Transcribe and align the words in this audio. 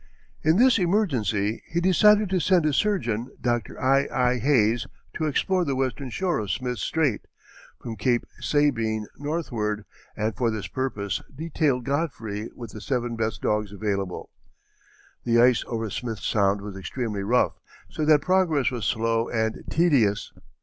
In 0.41 0.57
this 0.57 0.79
emergency 0.79 1.61
he 1.67 1.79
decided 1.79 2.27
to 2.31 2.39
send 2.39 2.65
his 2.65 2.75
surgeon, 2.75 3.29
Dr. 3.39 3.79
I. 3.79 4.07
I. 4.07 4.39
Hayes, 4.39 4.87
to 5.13 5.25
explore 5.27 5.63
the 5.63 5.75
western 5.75 6.09
shore 6.09 6.39
of 6.39 6.49
Smith's 6.49 6.81
Strait, 6.81 7.27
from 7.79 7.95
Cape 7.95 8.25
Sabine 8.39 9.05
northward, 9.19 9.85
and 10.17 10.35
for 10.35 10.49
this 10.49 10.65
purpose 10.65 11.21
detailed 11.35 11.85
Godfrey 11.85 12.49
with 12.55 12.71
the 12.71 12.81
seven 12.81 13.15
best 13.15 13.43
dogs 13.43 13.71
available. 13.71 14.31
The 15.23 15.39
ice 15.39 15.63
over 15.67 15.91
Smith's 15.91 16.25
Sound 16.25 16.61
was 16.61 16.75
extremely 16.75 17.21
rough, 17.21 17.59
so 17.87 18.03
that 18.05 18.23
progress 18.23 18.71
was 18.71 18.85
slow 18.87 19.29
and 19.29 19.63
tedious. 19.69 20.33